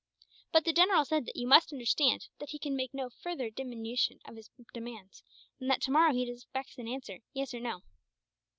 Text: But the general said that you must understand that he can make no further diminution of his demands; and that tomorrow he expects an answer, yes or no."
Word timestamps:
But 0.51 0.65
the 0.65 0.73
general 0.73 1.05
said 1.05 1.27
that 1.27 1.35
you 1.35 1.45
must 1.45 1.71
understand 1.71 2.25
that 2.39 2.49
he 2.49 2.57
can 2.57 2.75
make 2.75 2.91
no 2.91 3.11
further 3.11 3.51
diminution 3.51 4.19
of 4.25 4.35
his 4.35 4.49
demands; 4.73 5.21
and 5.59 5.69
that 5.69 5.79
tomorrow 5.79 6.11
he 6.11 6.27
expects 6.27 6.79
an 6.79 6.87
answer, 6.87 7.19
yes 7.35 7.53
or 7.53 7.59
no." 7.59 7.83